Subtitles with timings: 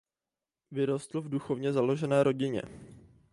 [0.71, 2.61] Vyrostl v duchovně založené rodině.